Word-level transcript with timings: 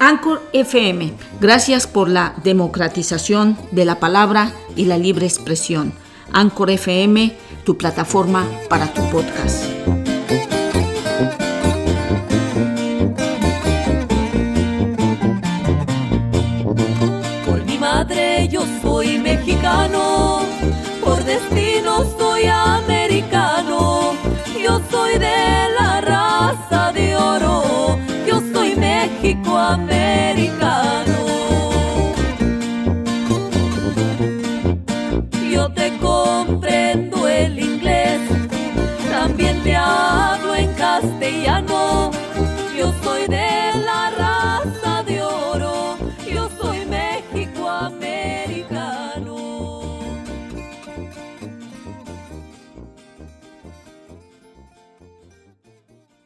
Anchor 0.00 0.40
FM, 0.54 1.12
gracias 1.42 1.86
por 1.86 2.08
la 2.08 2.34
democratización 2.42 3.58
de 3.70 3.84
la 3.84 4.00
palabra 4.00 4.50
y 4.74 4.86
la 4.86 4.96
libre 4.96 5.26
expresión. 5.26 5.92
Anchor 6.32 6.70
FM, 6.70 7.36
tu 7.64 7.76
plataforma 7.76 8.46
para 8.70 8.90
tu 8.94 9.02
podcast. 9.10 9.99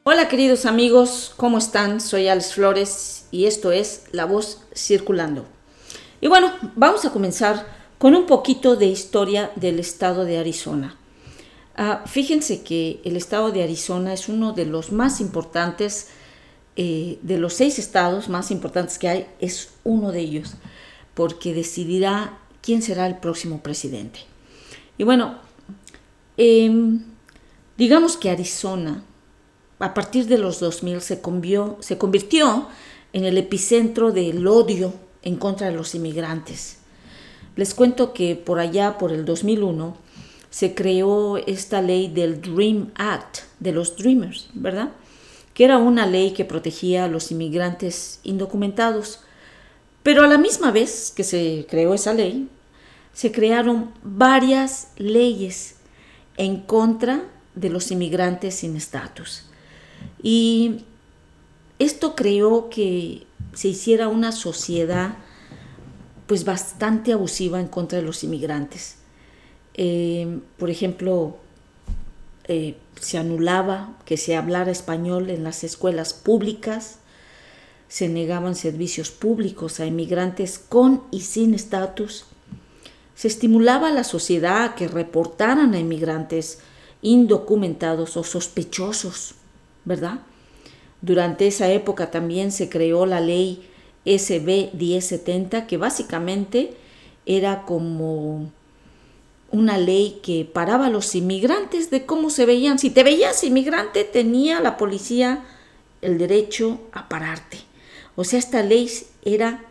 Hola 0.07 0.29
queridos 0.29 0.67
amigos, 0.67 1.33
¿cómo 1.39 1.57
están? 1.57 1.99
Soy 1.99 2.29
Alex 2.29 2.53
Flores 2.53 3.25
y 3.31 3.47
esto 3.47 3.73
es 3.73 4.05
La 4.13 4.27
Voz 4.27 4.61
Circulando. 4.77 5.47
Y 6.21 6.29
bueno, 6.29 6.53
vamos 6.77 7.07
a 7.07 7.11
comenzar 7.11 7.67
con 7.97 8.15
un 8.15 8.27
poquito 8.27 8.77
de 8.77 8.85
historia 8.85 9.51
del 9.57 9.79
estado 9.79 10.27
de 10.27 10.37
Arizona. 10.37 10.95
Ah, 11.75 12.05
fíjense 12.07 12.63
que 12.63 13.01
el 13.05 13.17
estado 13.17 13.51
de 13.51 13.63
Arizona 13.63 14.13
es 14.13 14.29
uno 14.29 14.53
de 14.53 14.67
los 14.67 14.93
más 14.93 15.23
importantes, 15.23 16.09
eh, 16.77 17.19
de 17.23 17.39
los 17.39 17.55
seis 17.55 17.79
estados 17.79 18.29
más 18.29 18.51
importantes 18.51 18.99
que 18.99 19.09
hay, 19.09 19.27
es 19.41 19.71
uno 19.85 20.13
de 20.13 20.21
ellos, 20.21 20.57
porque 21.15 21.55
decidirá 21.55 22.37
quién 22.61 22.83
será 22.83 23.07
el 23.07 23.17
próximo 23.17 23.63
presidente. 23.63 24.21
Y 24.99 25.05
bueno, 25.05 25.39
em, 26.37 27.03
digamos 27.79 28.19
que 28.19 28.29
Arizona, 28.29 29.03
a 29.85 29.93
partir 29.95 30.27
de 30.27 30.39
los 30.39 30.61
2000, 30.61 31.01
se, 31.01 31.21
convió- 31.21 31.77
se 31.81 31.99
convirtió 31.99 32.69
en 33.13 33.25
el 33.25 33.37
epicentro 33.39 34.13
del 34.13 34.47
odio 34.47 34.95
en 35.23 35.37
contra 35.37 35.69
de 35.69 35.75
los 35.75 35.95
inmigrantes. 35.95 36.79
Les 37.57 37.75
cuento 37.75 38.13
que 38.13 38.35
por 38.35 38.59
allá, 38.59 38.99
por 38.99 39.13
el 39.13 39.25
2001, 39.25 39.97
se 40.51 40.75
creó 40.75 41.37
esta 41.37 41.83
ley 41.83 42.09
del 42.09 42.41
Dream 42.41 42.93
Act, 42.95 43.39
de 43.61 43.73
los 43.73 43.97
Dreamers, 43.97 44.49
¿verdad? 44.55 44.91
Que 45.53 45.65
era 45.65 45.79
una 45.79 46.07
ley 46.07 46.33
que 46.33 46.45
protegía 46.45 47.05
a 47.05 47.09
los 47.09 47.31
inmigrantes 47.31 48.21
indocumentados. 48.25 49.21
Pero 50.03 50.25
a 50.25 50.27
la 50.27 50.39
misma 50.39 50.71
vez 50.73 51.13
que 51.15 51.25
se 51.25 51.67
creó 51.69 51.95
esa 51.95 52.13
ley, 52.13 52.49
se 53.13 53.31
crearon 53.33 53.93
varias 54.03 54.89
leyes 54.97 55.77
en 56.37 56.61
contra 56.61 57.23
de 57.55 57.69
los 57.71 57.91
inmigrantes 57.91 58.57
sin 58.57 58.77
estatus. 58.77 59.45
Y 60.23 60.85
esto 61.79 62.15
creó 62.15 62.71
que 62.71 63.27
se 63.53 63.69
hiciera 63.69 64.09
una 64.09 64.33
sociedad 64.33 65.17
pues 66.27 66.45
bastante 66.45 67.13
abusiva 67.13 67.61
en 67.61 67.69
contra 67.69 67.99
de 67.99 68.05
los 68.05 68.25
inmigrantes. 68.25 68.97
Eh, 69.75 70.39
por 70.57 70.71
ejemplo, 70.71 71.37
eh, 72.47 72.77
se 73.01 73.19
anulaba 73.19 73.97
que 74.05 74.17
se 74.17 74.37
hablara 74.37 74.71
español 74.71 75.31
en 75.31 75.45
las 75.45 75.65
escuelas 75.65 76.15
públicas, 76.15 76.99
se 77.89 78.09
negaban 78.09 78.55
servicios 78.55 79.11
públicos 79.11 79.81
a 79.81 79.87
inmigrantes 79.87 80.59
con 80.59 81.03
y 81.11 81.21
sin 81.21 81.55
estatus, 81.55 82.25
se 83.15 83.29
estimulaba 83.29 83.89
a 83.89 83.93
la 83.93 84.05
sociedad 84.05 84.65
a 84.65 84.75
que 84.75 84.89
reportaran 84.89 85.75
a 85.75 85.79
inmigrantes 85.79 86.59
indocumentados 87.03 88.17
o 88.17 88.25
sospechosos, 88.25 89.35
¿verdad? 89.85 90.21
Durante 91.01 91.47
esa 91.47 91.71
época 91.71 92.11
también 92.11 92.51
se 92.51 92.69
creó 92.69 93.07
la 93.07 93.21
ley 93.21 93.69
SB 94.07 94.71
1070, 94.75 95.67
que 95.67 95.77
básicamente 95.77 96.75
era 97.27 97.63
como 97.63 98.51
una 99.51 99.79
ley 99.79 100.21
que 100.23 100.45
paraba 100.45 100.87
a 100.87 100.91
los 100.91 101.15
inmigrantes 101.15 101.91
de 101.91 102.07
cómo 102.07 102.31
se 102.31 102.47
veían. 102.47 102.79
Si 102.79 102.91
te 102.91 103.05
veías 103.05 103.45
inmigrante, 103.45 104.05
tenía 104.05 104.61
la 104.61 104.77
policía 104.77 105.45
el 106.03 106.19
derecho 106.19 106.81
a 106.93 107.09
pararte. 107.09 107.59
O 108.17 108.25
sea, 108.25 108.39
esta 108.39 108.63
ley 108.63 108.91
era 109.25 109.65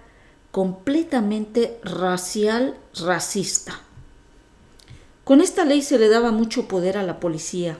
completamente 0.51 1.79
racial, 1.83 2.77
racista. 2.95 3.81
Con 5.23 5.41
esta 5.41 5.65
ley 5.65 5.81
se 5.81 5.97
le 5.97 6.09
daba 6.09 6.31
mucho 6.31 6.67
poder 6.67 6.97
a 6.97 7.03
la 7.03 7.19
policía 7.19 7.77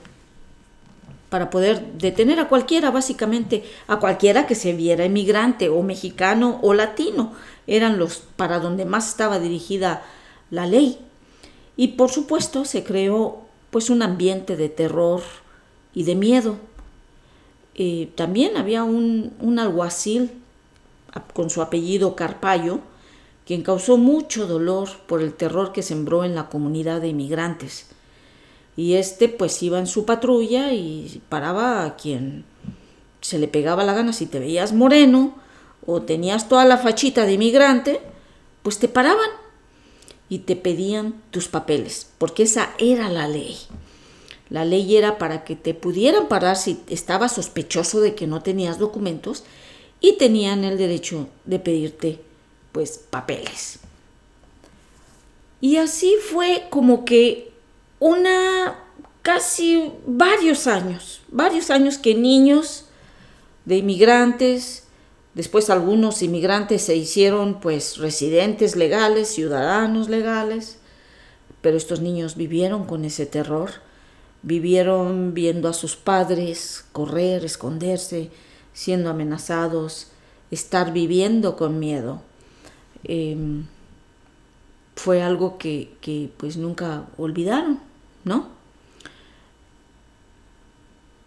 para 1.34 1.50
poder 1.50 1.94
detener 1.94 2.38
a 2.38 2.48
cualquiera, 2.48 2.92
básicamente, 2.92 3.64
a 3.88 3.98
cualquiera 3.98 4.46
que 4.46 4.54
se 4.54 4.72
viera 4.72 5.04
inmigrante 5.04 5.68
o 5.68 5.82
mexicano 5.82 6.60
o 6.62 6.74
latino. 6.74 7.32
Eran 7.66 7.98
los 7.98 8.18
para 8.36 8.60
donde 8.60 8.84
más 8.84 9.08
estaba 9.08 9.40
dirigida 9.40 10.04
la 10.52 10.68
ley. 10.68 10.96
Y 11.76 11.88
por 11.98 12.12
supuesto 12.12 12.64
se 12.64 12.84
creó 12.84 13.40
pues 13.72 13.90
un 13.90 14.02
ambiente 14.02 14.54
de 14.54 14.68
terror 14.68 15.22
y 15.92 16.04
de 16.04 16.14
miedo. 16.14 16.56
Eh, 17.74 18.12
también 18.14 18.56
había 18.56 18.84
un, 18.84 19.32
un 19.40 19.58
alguacil 19.58 20.30
con 21.32 21.50
su 21.50 21.62
apellido 21.62 22.14
Carpallo, 22.14 22.78
quien 23.44 23.62
causó 23.62 23.96
mucho 23.96 24.46
dolor 24.46 24.88
por 25.08 25.20
el 25.20 25.34
terror 25.34 25.72
que 25.72 25.82
sembró 25.82 26.22
en 26.22 26.36
la 26.36 26.48
comunidad 26.48 27.00
de 27.00 27.08
inmigrantes. 27.08 27.88
Y 28.76 28.94
este 28.94 29.28
pues 29.28 29.62
iba 29.62 29.78
en 29.78 29.86
su 29.86 30.04
patrulla 30.04 30.72
y 30.72 31.22
paraba 31.28 31.84
a 31.84 31.96
quien 31.96 32.44
se 33.20 33.38
le 33.38 33.48
pegaba 33.48 33.84
la 33.84 33.94
gana. 33.94 34.12
Si 34.12 34.26
te 34.26 34.40
veías 34.40 34.72
moreno 34.72 35.34
o 35.86 36.02
tenías 36.02 36.48
toda 36.48 36.64
la 36.64 36.78
fachita 36.78 37.24
de 37.24 37.34
inmigrante, 37.34 38.00
pues 38.62 38.78
te 38.78 38.88
paraban 38.88 39.30
y 40.28 40.40
te 40.40 40.56
pedían 40.56 41.22
tus 41.30 41.48
papeles, 41.48 42.08
porque 42.18 42.44
esa 42.44 42.70
era 42.78 43.08
la 43.10 43.28
ley. 43.28 43.56
La 44.50 44.64
ley 44.64 44.96
era 44.96 45.18
para 45.18 45.44
que 45.44 45.56
te 45.56 45.74
pudieran 45.74 46.28
parar 46.28 46.56
si 46.56 46.80
estabas 46.88 47.32
sospechoso 47.32 48.00
de 48.00 48.14
que 48.14 48.26
no 48.26 48.42
tenías 48.42 48.78
documentos 48.78 49.44
y 50.00 50.18
tenían 50.18 50.64
el 50.64 50.76
derecho 50.76 51.28
de 51.44 51.58
pedirte 51.58 52.20
pues 52.72 52.98
papeles. 52.98 53.78
Y 55.60 55.76
así 55.76 56.14
fue 56.30 56.66
como 56.68 57.04
que 57.04 57.53
una 58.04 58.80
casi 59.22 59.94
varios 60.06 60.66
años, 60.66 61.22
varios 61.28 61.70
años 61.70 61.96
que 61.96 62.14
niños 62.14 62.84
de 63.64 63.78
inmigrantes, 63.78 64.84
después 65.32 65.70
algunos 65.70 66.20
inmigrantes 66.20 66.82
se 66.82 66.96
hicieron 66.96 67.60
pues 67.60 67.96
residentes 67.96 68.76
legales, 68.76 69.28
ciudadanos 69.28 70.10
legales, 70.10 70.76
pero 71.62 71.78
estos 71.78 72.02
niños 72.02 72.36
vivieron 72.36 72.84
con 72.84 73.06
ese 73.06 73.24
terror, 73.24 73.70
vivieron 74.42 75.32
viendo 75.32 75.70
a 75.70 75.72
sus 75.72 75.96
padres 75.96 76.84
correr, 76.92 77.42
esconderse, 77.42 78.30
siendo 78.74 79.08
amenazados, 79.08 80.08
estar 80.50 80.92
viviendo 80.92 81.56
con 81.56 81.78
miedo. 81.78 82.20
Em, 83.04 83.64
fue 84.94 85.22
algo 85.22 85.56
que, 85.56 85.96
que, 86.02 86.28
pues 86.36 86.58
nunca 86.58 87.06
olvidaron, 87.16 87.80
¿no? 88.24 88.48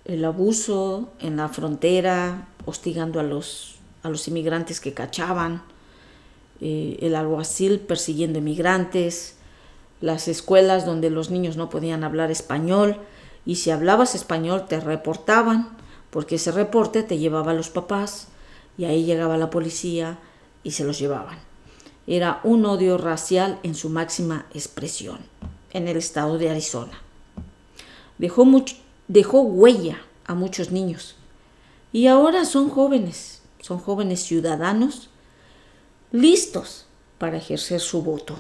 El 0.05 0.23
abuso 0.23 1.09
en 1.19 1.37
la 1.37 1.49
frontera, 1.49 2.47
hostigando 2.65 3.19
a 3.19 3.23
los, 3.23 3.75
a 4.03 4.09
los 4.09 4.27
inmigrantes 4.27 4.79
que 4.79 4.93
cachaban, 4.93 5.63
eh, 6.61 6.97
el 7.01 7.15
alguacil 7.15 7.79
persiguiendo 7.79 8.39
inmigrantes, 8.39 9.35
las 9.99 10.27
escuelas 10.27 10.85
donde 10.85 11.09
los 11.09 11.29
niños 11.29 11.57
no 11.57 11.69
podían 11.69 12.03
hablar 12.03 12.31
español 12.31 12.97
y 13.45 13.55
si 13.55 13.71
hablabas 13.71 14.15
español 14.15 14.65
te 14.67 14.79
reportaban, 14.79 15.69
porque 16.09 16.35
ese 16.35 16.51
reporte 16.51 17.03
te 17.03 17.17
llevaba 17.17 17.51
a 17.51 17.55
los 17.55 17.69
papás 17.69 18.27
y 18.77 18.85
ahí 18.85 19.03
llegaba 19.03 19.37
la 19.37 19.49
policía 19.49 20.19
y 20.63 20.71
se 20.71 20.83
los 20.83 20.99
llevaban 20.99 21.47
era 22.07 22.39
un 22.43 22.65
odio 22.65 22.97
racial 22.97 23.59
en 23.63 23.75
su 23.75 23.89
máxima 23.89 24.45
expresión 24.53 25.19
en 25.77 25.87
el 25.87 25.97
estado 25.97 26.37
de 26.37 26.49
Arizona. 26.49 27.01
Dejó, 28.17 28.45
much- 28.45 28.77
dejó 29.07 29.41
huella 29.41 30.01
a 30.25 30.33
muchos 30.33 30.71
niños 30.71 31.15
y 31.93 32.07
ahora 32.07 32.45
son 32.45 32.69
jóvenes, 32.69 33.41
son 33.61 33.79
jóvenes 33.79 34.21
ciudadanos 34.21 35.09
listos 36.11 36.85
para 37.17 37.37
ejercer 37.37 37.79
su 37.79 38.01
voto. 38.01 38.35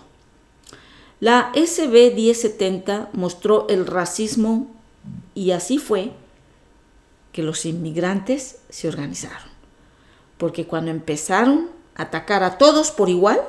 La 1.19 1.51
SB 1.55 2.13
1070 2.13 3.09
mostró 3.13 3.67
el 3.69 3.85
racismo 3.87 4.67
y 5.33 5.51
así 5.51 5.77
fue 5.77 6.11
que 7.31 7.41
los 7.43 7.65
inmigrantes 7.65 8.59
se 8.69 8.87
organizaron. 8.87 9.47
Porque 10.37 10.65
cuando 10.67 10.91
empezaron 10.91 11.69
a 11.95 12.03
atacar 12.03 12.43
a 12.43 12.57
todos 12.59 12.91
por 12.91 13.09
igual, 13.09 13.41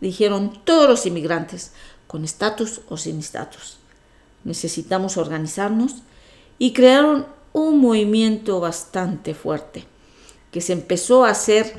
dijeron 0.00 0.60
todos 0.64 0.88
los 0.88 1.06
inmigrantes, 1.06 1.72
con 2.06 2.24
estatus 2.24 2.80
o 2.88 2.96
sin 2.96 3.18
estatus. 3.18 3.78
Necesitamos 4.44 5.16
organizarnos 5.16 5.96
y 6.58 6.72
crearon 6.72 7.26
un 7.52 7.80
movimiento 7.80 8.60
bastante 8.60 9.34
fuerte, 9.34 9.84
que 10.50 10.60
se 10.60 10.72
empezó 10.72 11.24
a 11.24 11.30
hacer 11.30 11.74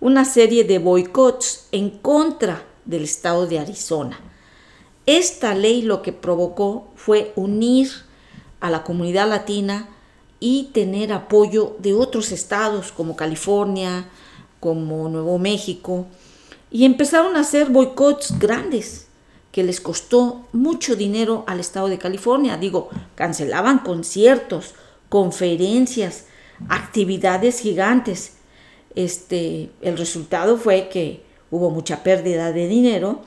una 0.00 0.24
serie 0.24 0.64
de 0.64 0.78
boicots 0.78 1.68
en 1.72 1.90
contra 1.90 2.64
del 2.84 3.04
estado 3.04 3.46
de 3.46 3.58
Arizona. 3.58 4.18
Esta 5.06 5.54
ley 5.54 5.82
lo 5.82 6.02
que 6.02 6.12
provocó 6.12 6.88
fue 6.96 7.32
unir 7.36 7.90
a 8.60 8.70
la 8.70 8.84
comunidad 8.84 9.28
latina 9.28 9.88
y 10.40 10.70
tener 10.72 11.12
apoyo 11.12 11.76
de 11.78 11.94
otros 11.94 12.32
estados 12.32 12.92
como 12.92 13.16
California, 13.16 14.08
como 14.58 15.08
Nuevo 15.08 15.38
México, 15.38 16.06
y 16.70 16.84
empezaron 16.84 17.36
a 17.36 17.40
hacer 17.40 17.70
boicots 17.70 18.38
grandes 18.38 19.06
que 19.52 19.64
les 19.64 19.80
costó 19.80 20.46
mucho 20.52 20.96
dinero 20.96 21.44
al 21.46 21.60
estado 21.60 21.88
de 21.88 21.98
California. 21.98 22.56
Digo, 22.56 22.88
cancelaban 23.14 23.80
conciertos, 23.80 24.74
conferencias, 25.08 26.26
actividades 26.68 27.60
gigantes. 27.60 28.34
Este, 28.94 29.70
el 29.82 29.98
resultado 29.98 30.56
fue 30.56 30.88
que 30.88 31.22
hubo 31.50 31.70
mucha 31.70 32.02
pérdida 32.02 32.52
de 32.52 32.68
dinero 32.68 33.22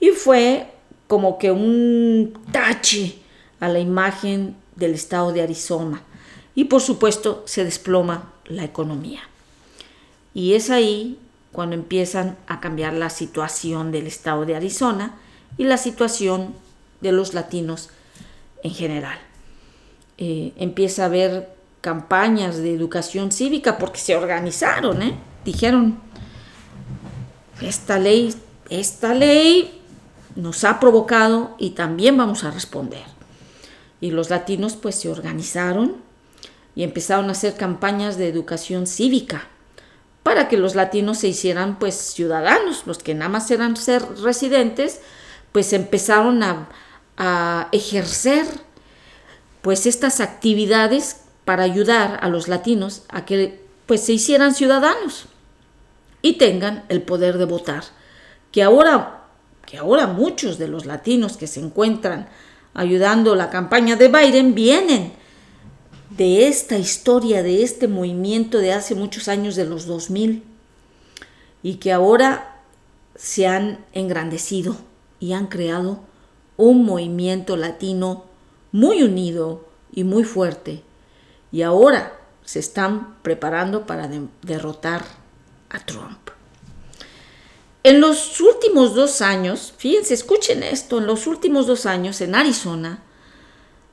y 0.00 0.10
fue 0.10 0.66
como 1.06 1.38
que 1.38 1.50
un 1.50 2.38
tache 2.52 3.16
a 3.60 3.68
la 3.68 3.78
imagen 3.78 4.56
del 4.76 4.94
estado 4.94 5.32
de 5.32 5.42
Arizona. 5.42 6.02
Y 6.54 6.64
por 6.64 6.80
supuesto 6.80 7.42
se 7.46 7.64
desploma 7.64 8.32
la 8.46 8.64
economía. 8.64 9.20
Y 10.34 10.54
es 10.54 10.70
ahí 10.70 11.18
cuando 11.52 11.74
empiezan 11.74 12.36
a 12.46 12.60
cambiar 12.60 12.92
la 12.94 13.10
situación 13.10 13.90
del 13.92 14.06
estado 14.06 14.44
de 14.44 14.56
Arizona 14.56 15.18
y 15.56 15.64
la 15.64 15.76
situación 15.76 16.54
de 17.00 17.12
los 17.12 17.34
latinos 17.34 17.90
en 18.62 18.72
general. 18.72 19.18
Eh, 20.18 20.52
empieza 20.56 21.02
a 21.02 21.06
haber 21.06 21.48
campañas 21.80 22.58
de 22.58 22.74
educación 22.74 23.30
cívica 23.30 23.78
porque 23.78 24.00
se 24.00 24.16
organizaron, 24.16 25.02
¿eh? 25.02 25.14
dijeron, 25.44 26.00
esta 27.60 27.98
ley, 27.98 28.34
esta 28.68 29.14
ley 29.14 29.80
nos 30.34 30.64
ha 30.64 30.80
provocado 30.80 31.54
y 31.58 31.70
también 31.70 32.16
vamos 32.16 32.44
a 32.44 32.50
responder. 32.50 33.04
Y 34.00 34.10
los 34.10 34.30
latinos 34.30 34.76
pues 34.76 34.94
se 34.96 35.08
organizaron 35.08 35.96
y 36.74 36.84
empezaron 36.84 37.28
a 37.28 37.32
hacer 37.32 37.56
campañas 37.56 38.16
de 38.16 38.28
educación 38.28 38.86
cívica 38.86 39.48
para 40.22 40.48
que 40.48 40.56
los 40.56 40.74
latinos 40.74 41.18
se 41.18 41.28
hicieran 41.28 41.78
pues 41.78 41.94
ciudadanos, 41.94 42.86
los 42.86 42.98
que 42.98 43.14
nada 43.14 43.28
más 43.28 43.50
eran 43.50 43.76
ser 43.76 44.02
residentes, 44.22 45.00
pues 45.58 45.72
empezaron 45.72 46.44
a, 46.44 46.68
a 47.16 47.68
ejercer 47.72 48.46
pues 49.60 49.86
estas 49.86 50.20
actividades 50.20 51.22
para 51.44 51.64
ayudar 51.64 52.20
a 52.22 52.28
los 52.28 52.46
latinos 52.46 53.02
a 53.08 53.24
que 53.24 53.60
pues 53.86 54.02
se 54.02 54.12
hicieran 54.12 54.54
ciudadanos 54.54 55.24
y 56.22 56.34
tengan 56.34 56.84
el 56.88 57.02
poder 57.02 57.38
de 57.38 57.44
votar. 57.44 57.82
Que 58.52 58.62
ahora, 58.62 59.24
que 59.66 59.78
ahora 59.78 60.06
muchos 60.06 60.58
de 60.58 60.68
los 60.68 60.86
latinos 60.86 61.36
que 61.36 61.48
se 61.48 61.58
encuentran 61.58 62.28
ayudando 62.72 63.34
la 63.34 63.50
campaña 63.50 63.96
de 63.96 64.06
Biden 64.06 64.54
vienen 64.54 65.12
de 66.10 66.46
esta 66.46 66.78
historia, 66.78 67.42
de 67.42 67.64
este 67.64 67.88
movimiento 67.88 68.58
de 68.58 68.74
hace 68.74 68.94
muchos 68.94 69.26
años 69.26 69.56
de 69.56 69.64
los 69.64 69.86
2000 69.86 70.44
y 71.64 71.74
que 71.78 71.92
ahora 71.92 72.62
se 73.16 73.48
han 73.48 73.84
engrandecido 73.92 74.76
y 75.20 75.32
han 75.32 75.46
creado 75.46 76.00
un 76.56 76.84
movimiento 76.84 77.56
latino 77.56 78.24
muy 78.72 79.02
unido 79.02 79.64
y 79.92 80.04
muy 80.04 80.24
fuerte. 80.24 80.82
Y 81.50 81.62
ahora 81.62 82.18
se 82.44 82.58
están 82.58 83.16
preparando 83.22 83.86
para 83.86 84.08
derrotar 84.42 85.04
a 85.70 85.78
Trump. 85.80 86.30
En 87.82 88.00
los 88.00 88.40
últimos 88.40 88.94
dos 88.94 89.22
años, 89.22 89.72
fíjense, 89.76 90.14
escuchen 90.14 90.62
esto, 90.62 90.98
en 90.98 91.06
los 91.06 91.26
últimos 91.26 91.66
dos 91.66 91.86
años 91.86 92.20
en 92.20 92.34
Arizona 92.34 93.02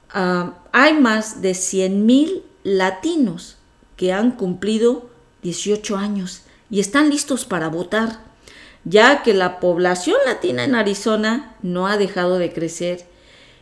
ah, 0.09 0.53
hay 0.71 0.93
más 0.93 1.41
de 1.41 1.53
100 1.53 2.05
mil 2.05 2.43
latinos 2.63 3.57
que 3.95 4.11
han 4.11 4.31
cumplido 4.31 5.09
18 5.43 5.97
años 5.97 6.41
y 6.69 6.79
están 6.79 7.09
listos 7.09 7.45
para 7.45 7.69
votar, 7.69 8.19
ya 8.85 9.23
que 9.23 9.33
la 9.33 9.59
población 9.59 10.17
latina 10.25 10.63
en 10.63 10.75
Arizona 10.75 11.55
no 11.61 11.87
ha 11.87 11.97
dejado 11.97 12.37
de 12.37 12.53
crecer 12.53 13.05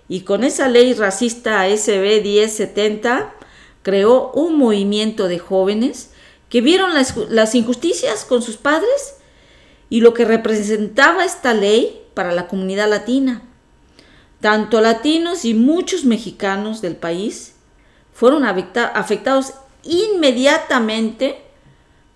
y 0.07 0.21
con 0.21 0.43
esa 0.43 0.67
ley 0.67 0.93
racista 0.93 1.67
SB 1.67 2.21
1070 2.21 3.33
creó 3.81 4.31
un 4.33 4.57
movimiento 4.57 5.27
de 5.27 5.39
jóvenes 5.39 6.11
que 6.49 6.61
vieron 6.61 6.91
las, 6.93 7.55
injusticias 7.55 8.25
con 8.25 8.41
sus 8.41 8.57
padres 8.57 9.15
y 9.89 10.01
lo 10.01 10.13
que 10.13 10.25
representaba 10.25 11.25
esta 11.25 11.53
ley 11.53 12.05
para 12.13 12.31
la 12.31 12.47
comunidad 12.47 12.89
latina. 12.89 13.41
Tanto 14.39 14.81
latinos 14.81 15.45
y 15.45 15.53
muchos 15.53 16.05
mexicanos 16.05 16.81
del 16.81 16.95
país 16.95 17.55
fueron 18.13 18.43
afectados 18.45 19.53
inmediatamente 19.83 21.41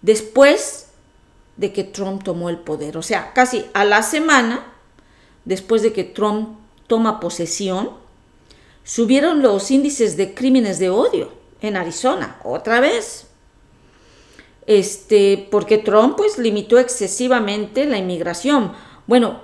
después 0.02 0.87
de 1.58 1.74
que 1.74 1.84
Trump 1.84 2.24
tomó 2.24 2.50
el 2.50 2.60
poder. 2.60 2.98
O 2.98 3.02
sea, 3.02 3.34
casi 3.34 3.66
a 3.74 3.84
la 3.84 4.04
semana 4.04 4.74
después 5.46 5.82
de 5.82 5.94
que 5.94 6.04
Trump 6.04 6.60
toma 6.88 7.20
posesión, 7.20 7.92
subieron 8.84 9.42
los 9.42 9.72
índices 9.72 10.18
de 10.18 10.34
crímenes 10.34 10.80
de 10.80 10.90
odio 10.90 11.32
en 11.62 11.76
Arizona, 11.76 12.40
otra 12.44 12.80
vez 12.80 13.28
este, 14.68 15.48
porque 15.50 15.78
Trump 15.78 16.18
pues 16.18 16.38
limitó 16.38 16.78
excesivamente 16.78 17.86
la 17.86 17.98
inmigración. 17.98 18.74
Bueno, 19.08 19.40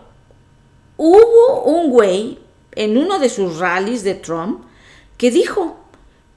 hubo 0.97 1.63
un 1.63 1.89
güey 1.89 2.39
en 2.73 2.97
uno 2.97 3.17
de 3.19 3.29
sus 3.29 3.57
rallies 3.57 4.03
de 4.03 4.15
Trump 4.15 4.65
que 5.17 5.31
dijo 5.31 5.77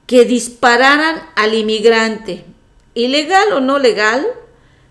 que 0.07 0.23
dispararan 0.23 1.21
al 1.35 1.53
inmigrante, 1.53 2.45
ilegal 2.93 3.51
o 3.51 3.59
no 3.59 3.77
legal, 3.77 4.25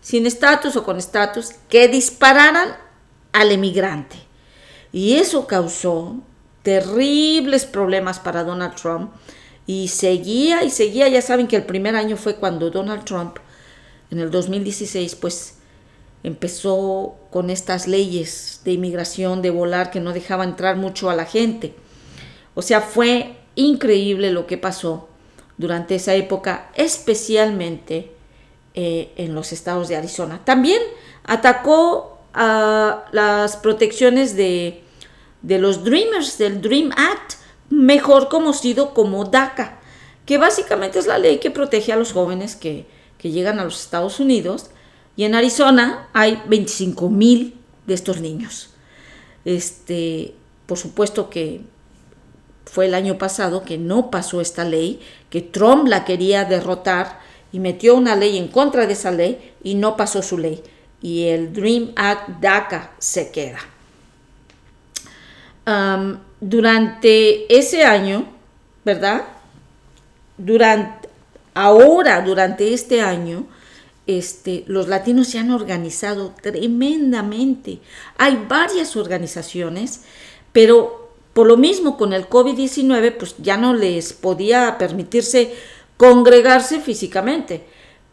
sin 0.07 0.25
estatus 0.25 0.77
o 0.77 0.85
con 0.85 0.99
estatus, 0.99 1.51
que 1.69 1.89
dispararan 1.89 2.77
al 3.33 3.51
inmigrante. 3.51 4.15
Y 4.93 5.15
eso 5.15 5.49
causó 5.49 6.19
terribles 6.63 7.65
problemas 7.65 8.21
para 8.21 8.45
Donald 8.45 8.77
Trump. 8.77 9.11
Y 9.67 9.89
seguía 9.89 10.63
y 10.63 10.71
seguía, 10.71 11.09
ya 11.09 11.21
saben 11.21 11.49
que 11.49 11.57
el 11.57 11.65
primer 11.65 11.97
año 11.97 12.17
fue 12.17 12.37
cuando 12.37 12.71
Donald 12.71 13.03
Trump 13.03 13.39
en 14.13 14.21
el 14.21 14.31
2016, 14.31 15.17
pues 15.17 15.55
empezó 16.23 17.17
con 17.33 17.51
estas 17.51 17.89
leyes 17.89 18.61
de 18.65 18.75
inmigración, 18.75 19.43
de 19.43 19.51
volar, 19.51 19.91
que 19.91 19.99
no 19.99 20.13
dejaba 20.13 20.45
entrar 20.45 20.77
mucho 20.77 21.11
a 21.11 21.17
la 21.17 21.25
gente. 21.25 21.75
O 22.55 22.63
sea, 22.63 22.81
fue 22.81 23.39
increíble 23.57 24.31
lo 24.31 24.47
que 24.47 24.57
pasó 24.57 25.09
durante 25.59 25.97
esa 25.97 26.15
época, 26.15 26.71
especialmente 26.77 28.16
eh, 28.77 29.13
en 29.17 29.35
los 29.35 29.53
estados 29.53 29.89
de 29.89 29.97
Arizona. 29.97 30.41
También 30.45 30.81
atacó 31.25 32.19
a 32.33 33.07
las 33.11 33.57
protecciones 33.57 34.37
de, 34.37 34.85
de 35.43 35.59
los 35.59 35.83
Dreamers, 35.83 36.39
del 36.39 36.61
Dream 36.61 36.93
Act, 36.93 37.35
mejor 37.71 38.29
conocido 38.29 38.95
como 38.95 39.25
DACA, 39.25 39.81
que 40.25 40.39
básicamente 40.39 41.01
es 41.01 41.07
la 41.07 41.19
ley 41.19 41.39
que 41.39 41.51
protege 41.51 41.93
a 41.93 41.97
los 41.97 42.13
jóvenes 42.13 42.55
que 42.55 42.87
que 43.19 43.31
llegan 43.31 43.59
a 43.59 43.65
los 43.65 43.81
Estados 43.81 44.21
Unidos 44.21 44.71
y 45.17 45.25
en 45.25 45.35
Arizona 45.35 46.09
hay 46.13 46.43
25 46.47 47.09
mil 47.09 47.55
de 47.87 47.95
estos 47.95 48.21
niños. 48.21 48.71
Este, 49.45 50.35
por 50.67 50.79
supuesto 50.79 51.31
que 51.31 51.63
fue 52.65 52.87
el 52.87 52.95
año 52.95 53.17
pasado 53.17 53.63
que 53.63 53.79
no 53.79 54.11
pasó 54.11 54.41
esta 54.41 54.65
ley, 54.65 55.01
que 55.31 55.41
Trump 55.41 55.87
la 55.87 56.05
quería 56.05 56.45
derrotar 56.45 57.21
y 57.53 57.61
metió 57.61 57.95
una 57.95 58.17
ley 58.17 58.37
en 58.37 58.49
contra 58.49 58.87
de 58.87 58.93
esa 58.93 59.11
ley 59.11 59.55
y 59.63 59.75
no 59.75 59.97
pasó 59.97 60.23
su 60.23 60.39
ley. 60.39 60.63
Y 61.01 61.25
el 61.25 61.53
Dream 61.53 61.93
Act 61.97 62.29
DACA 62.41 62.93
se 62.99 63.31
queda. 63.31 63.59
durante 66.41 67.57
ese 67.57 67.85
año, 67.85 68.27
¿verdad? 68.85 69.25
Durante, 70.39 71.09
ahora, 71.55 72.21
durante 72.21 72.73
este 72.73 73.01
año, 73.01 73.47
este, 74.07 74.65
los 74.67 74.87
latinos 74.87 75.29
se 75.29 75.39
han 75.39 75.51
organizado 75.51 76.35
tremendamente. 76.41 77.81
Hay 78.19 78.45
varias 78.49 78.97
organizaciones, 78.97 80.03
pero 80.53 81.11
por 81.33 81.47
lo 81.47 81.57
mismo 81.57 81.99
con 81.99 82.13
el 82.13 82.29
COVID-19, 82.29 83.17
pues 83.19 83.35
ya 83.39 83.57
no 83.57 83.75
les 83.75 84.13
podía 84.13 84.79
permitirse 84.79 85.55
congregarse 85.97 86.81
físicamente. 86.81 87.65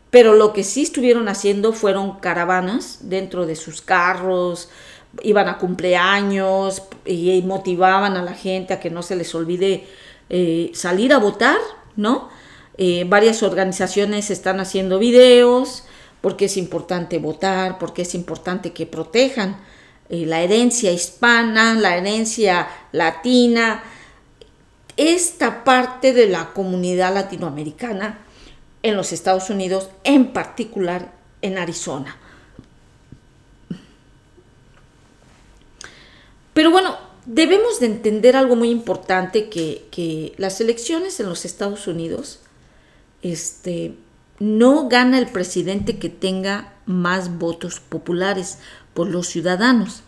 Pero 0.09 0.33
lo 0.33 0.53
que 0.53 0.63
sí 0.63 0.83
estuvieron 0.83 1.27
haciendo 1.27 1.73
fueron 1.73 2.19
caravanas 2.19 2.99
dentro 3.01 3.45
de 3.45 3.55
sus 3.55 3.81
carros, 3.81 4.69
iban 5.21 5.47
a 5.47 5.57
cumpleaños 5.57 6.83
y 7.05 7.41
motivaban 7.43 8.17
a 8.17 8.23
la 8.23 8.33
gente 8.33 8.73
a 8.73 8.79
que 8.79 8.89
no 8.89 9.03
se 9.03 9.15
les 9.15 9.33
olvide 9.35 9.85
eh, 10.29 10.71
salir 10.73 11.13
a 11.13 11.19
votar, 11.19 11.57
¿no? 11.95 12.29
Eh, 12.77 13.05
varias 13.07 13.43
organizaciones 13.43 14.31
están 14.31 14.59
haciendo 14.59 14.97
videos 14.97 15.83
porque 16.21 16.45
es 16.45 16.57
importante 16.57 17.19
votar, 17.19 17.77
porque 17.77 18.01
es 18.01 18.15
importante 18.15 18.71
que 18.71 18.85
protejan 18.85 19.57
eh, 20.09 20.25
la 20.25 20.41
herencia 20.41 20.91
hispana, 20.91 21.75
la 21.75 21.97
herencia 21.97 22.67
latina, 22.91 23.83
esta 24.97 25.63
parte 25.63 26.13
de 26.13 26.27
la 26.27 26.53
comunidad 26.53 27.13
latinoamericana 27.13 28.19
en 28.83 28.95
los 28.95 29.11
Estados 29.11 29.49
Unidos, 29.49 29.89
en 30.03 30.33
particular 30.33 31.13
en 31.41 31.57
Arizona. 31.57 32.17
Pero 36.53 36.69
bueno, 36.69 36.97
debemos 37.25 37.79
de 37.79 37.87
entender 37.87 38.35
algo 38.35 38.55
muy 38.55 38.69
importante, 38.69 39.49
que, 39.49 39.87
que 39.91 40.33
las 40.37 40.61
elecciones 40.61 41.19
en 41.19 41.29
los 41.29 41.45
Estados 41.45 41.87
Unidos 41.87 42.39
este, 43.21 43.95
no 44.39 44.89
gana 44.89 45.17
el 45.17 45.27
presidente 45.27 45.97
que 45.97 46.09
tenga 46.09 46.73
más 46.85 47.37
votos 47.39 47.79
populares 47.79 48.59
por 48.93 49.07
los 49.07 49.27
ciudadanos, 49.27 50.03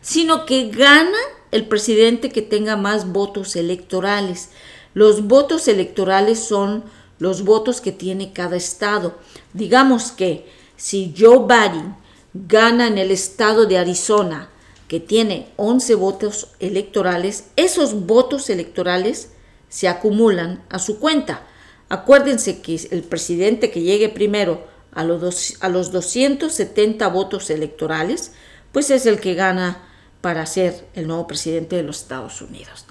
sino 0.00 0.46
que 0.46 0.70
gana 0.70 1.18
el 1.52 1.68
presidente 1.68 2.30
que 2.30 2.42
tenga 2.42 2.76
más 2.76 3.12
votos 3.12 3.54
electorales. 3.54 4.48
Los 4.94 5.28
votos 5.28 5.68
electorales 5.68 6.40
son 6.40 6.82
los 7.18 7.44
votos 7.44 7.80
que 7.80 7.92
tiene 7.92 8.32
cada 8.32 8.56
estado. 8.56 9.18
Digamos 9.52 10.10
que 10.10 10.46
si 10.76 11.14
Joe 11.16 11.46
Biden 11.46 11.94
gana 12.34 12.88
en 12.88 12.98
el 12.98 13.10
estado 13.10 13.66
de 13.66 13.78
Arizona, 13.78 14.48
que 14.88 14.98
tiene 14.98 15.48
11 15.56 15.94
votos 15.94 16.48
electorales, 16.58 17.44
esos 17.56 18.06
votos 18.06 18.50
electorales 18.50 19.30
se 19.68 19.88
acumulan 19.88 20.64
a 20.68 20.78
su 20.78 20.98
cuenta. 20.98 21.46
Acuérdense 21.88 22.60
que 22.60 22.88
el 22.90 23.02
presidente 23.02 23.70
que 23.70 23.82
llegue 23.82 24.08
primero 24.08 24.66
a 24.92 25.04
los, 25.04 25.56
a 25.60 25.68
los 25.68 25.92
270 25.92 27.08
votos 27.08 27.50
electorales, 27.50 28.32
pues 28.72 28.90
es 28.90 29.06
el 29.06 29.20
que 29.20 29.34
gana 29.34 29.88
para 30.22 30.46
ser 30.46 30.88
el 30.94 31.06
nuevo 31.06 31.26
presidente 31.26 31.76
de 31.76 31.82
los 31.82 32.00
Estados 32.00 32.40
Unidos. 32.40 32.86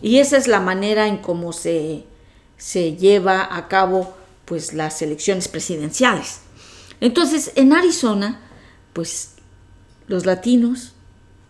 Y 0.00 0.18
esa 0.18 0.36
es 0.36 0.48
la 0.48 0.58
manera 0.58 1.06
en 1.06 1.18
cómo 1.18 1.52
se, 1.52 2.04
se 2.56 2.96
lleva 2.96 3.56
a 3.56 3.68
cabo 3.68 4.16
pues 4.46 4.72
las 4.72 5.00
elecciones 5.02 5.46
presidenciales. 5.46 6.40
Entonces, 7.00 7.52
en 7.54 7.72
Arizona, 7.72 8.40
pues 8.92 9.34
los 10.08 10.26
latinos, 10.26 10.94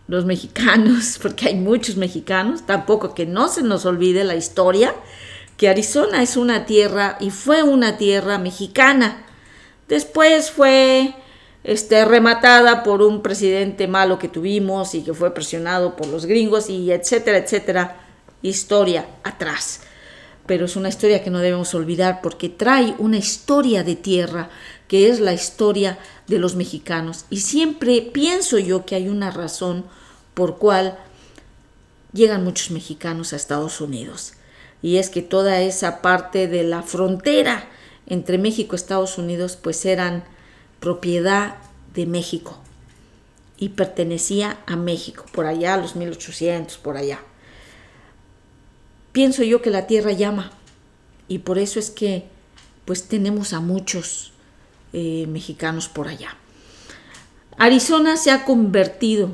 los 0.07 0.25
mexicanos, 0.25 1.17
porque 1.21 1.47
hay 1.47 1.55
muchos 1.55 1.95
mexicanos, 1.95 2.65
tampoco 2.65 3.15
que 3.15 3.25
no 3.25 3.47
se 3.47 3.63
nos 3.63 3.85
olvide 3.85 4.23
la 4.25 4.35
historia, 4.35 4.93
que 5.57 5.69
Arizona 5.69 6.21
es 6.21 6.35
una 6.35 6.65
tierra 6.65 7.17
y 7.19 7.29
fue 7.29 7.63
una 7.63 7.97
tierra 7.97 8.37
mexicana. 8.37 9.25
Después 9.87 10.51
fue 10.51 11.15
este, 11.63 12.03
rematada 12.05 12.83
por 12.83 13.01
un 13.01 13.21
presidente 13.21 13.87
malo 13.87 14.19
que 14.19 14.27
tuvimos 14.27 14.95
y 14.95 15.03
que 15.03 15.13
fue 15.13 15.33
presionado 15.33 15.95
por 15.95 16.07
los 16.07 16.25
gringos 16.25 16.69
y 16.69 16.91
etcétera, 16.91 17.37
etcétera. 17.37 17.99
Historia 18.41 19.07
atrás. 19.23 19.81
Pero 20.45 20.65
es 20.65 20.75
una 20.75 20.89
historia 20.89 21.23
que 21.23 21.29
no 21.29 21.39
debemos 21.39 21.73
olvidar 21.73 22.19
porque 22.21 22.49
trae 22.49 22.93
una 22.97 23.17
historia 23.17 23.83
de 23.83 23.95
tierra 23.95 24.49
que 24.89 25.09
es 25.09 25.21
la 25.21 25.33
historia 25.33 25.97
de 26.27 26.39
los 26.39 26.55
mexicanos. 26.55 27.25
Y 27.29 27.39
siempre 27.39 28.01
pienso 28.01 28.59
yo 28.59 28.85
que 28.85 28.95
hay 28.95 29.07
una 29.07 29.31
razón 29.31 29.85
por 30.33 30.57
cual 30.57 30.97
llegan 32.11 32.43
muchos 32.43 32.71
mexicanos 32.71 33.33
a 33.33 33.37
Estados 33.37 33.81
Unidos 33.81 34.33
y 34.83 34.97
es 34.97 35.09
que 35.09 35.21
toda 35.21 35.61
esa 35.61 36.01
parte 36.01 36.47
de 36.47 36.63
la 36.63 36.83
frontera 36.83 37.65
entre 38.05 38.37
México 38.37 38.75
y 38.75 38.77
Estados 38.77 39.17
Unidos 39.17 39.57
pues 39.59 39.85
eran 39.85 40.25
propiedad 40.83 41.55
de 41.93 42.05
México 42.05 42.59
y 43.57 43.69
pertenecía 43.69 44.57
a 44.67 44.75
México, 44.75 45.23
por 45.31 45.45
allá 45.45 45.75
a 45.75 45.77
los 45.77 45.95
1800, 45.95 46.77
por 46.77 46.97
allá. 46.97 47.19
Pienso 49.13 49.43
yo 49.43 49.61
que 49.61 49.69
la 49.69 49.87
tierra 49.87 50.11
llama 50.11 50.51
y 51.29 51.39
por 51.39 51.57
eso 51.57 51.79
es 51.79 51.89
que 51.89 52.25
pues 52.83 53.07
tenemos 53.07 53.53
a 53.53 53.61
muchos 53.61 54.33
eh, 54.91 55.25
mexicanos 55.29 55.87
por 55.87 56.09
allá. 56.09 56.35
Arizona 57.57 58.17
se 58.17 58.31
ha 58.31 58.43
convertido 58.43 59.29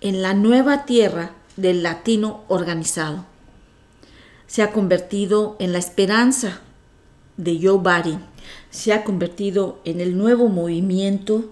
en 0.00 0.22
la 0.22 0.32
nueva 0.32 0.84
tierra 0.84 1.32
del 1.56 1.82
latino 1.82 2.44
organizado 2.46 3.26
se 4.52 4.60
ha 4.60 4.70
convertido 4.70 5.56
en 5.60 5.72
la 5.72 5.78
esperanza 5.78 6.60
de 7.38 7.58
Joe 7.58 7.78
Biden, 7.78 8.20
se 8.72 8.92
ha 8.92 9.04
convertido 9.04 9.78
en 9.84 10.00
el 10.00 10.18
nuevo 10.18 10.48
movimiento 10.48 11.44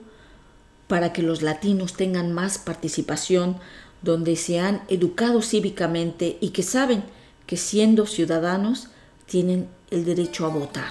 para 0.88 1.12
que 1.12 1.22
los 1.22 1.42
latinos 1.42 1.92
tengan 1.92 2.32
más 2.32 2.58
participación, 2.58 3.58
donde 4.02 4.34
se 4.34 4.58
han 4.58 4.82
educado 4.88 5.42
cívicamente 5.42 6.38
y 6.40 6.48
que 6.48 6.64
saben 6.64 7.04
que 7.46 7.56
siendo 7.56 8.06
ciudadanos 8.06 8.88
tienen 9.26 9.68
el 9.90 10.04
derecho 10.04 10.46
a 10.46 10.48
votar. 10.48 10.90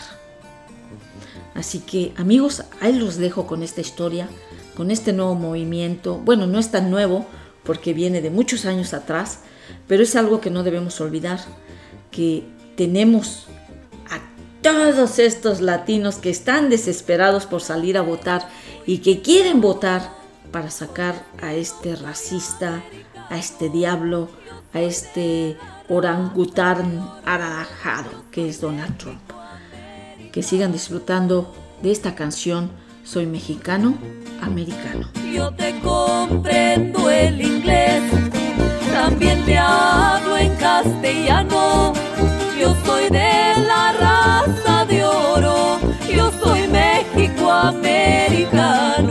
Así 1.55 1.79
que 1.79 2.13
amigos, 2.15 2.63
ahí 2.79 2.93
los 2.93 3.17
dejo 3.17 3.47
con 3.47 3.63
esta 3.63 3.81
historia, 3.81 4.29
con 4.77 4.91
este 4.91 5.11
nuevo 5.11 5.33
movimiento. 5.33 6.17
Bueno, 6.17 6.45
no 6.45 6.59
es 6.59 6.69
tan 6.69 6.91
nuevo 6.91 7.25
porque 7.63 7.93
viene 7.93 8.21
de 8.21 8.29
muchos 8.29 8.65
años 8.65 8.93
atrás, 8.93 9.39
pero 9.87 10.03
es 10.03 10.15
algo 10.15 10.39
que 10.41 10.51
no 10.51 10.63
debemos 10.63 11.01
olvidar 11.01 11.39
que 12.11 12.43
tenemos 12.77 13.47
todos 14.61 15.19
estos 15.19 15.61
latinos 15.61 16.15
que 16.15 16.29
están 16.29 16.69
desesperados 16.69 17.45
por 17.45 17.61
salir 17.61 17.97
a 17.97 18.01
votar 18.01 18.47
y 18.85 18.99
que 18.99 19.21
quieren 19.21 19.61
votar 19.61 20.01
para 20.51 20.71
sacar 20.71 21.23
a 21.41 21.53
este 21.53 21.95
racista, 21.95 22.81
a 23.29 23.37
este 23.37 23.69
diablo, 23.69 24.29
a 24.73 24.81
este 24.81 25.57
orangután 25.87 27.07
arajado 27.25 28.23
que 28.31 28.49
es 28.49 28.61
Donald 28.61 28.97
Trump. 28.97 29.21
Que 30.31 30.43
sigan 30.43 30.71
disfrutando 30.71 31.53
de 31.81 31.91
esta 31.91 32.15
canción 32.15 32.71
Soy 33.03 33.25
mexicano, 33.25 33.97
americano. 34.41 35.09
Yo 35.33 35.51
te 35.55 35.79
comprendo 35.79 37.09
el 37.09 37.41
inglés 37.41 38.03
también 39.01 39.45
te 39.45 39.57
hablo 39.57 40.37
en 40.37 40.53
castellano. 40.55 41.93
Yo 42.59 42.75
soy 42.85 43.09
de 43.09 43.53
la 43.65 43.93
Americano. 47.69 49.08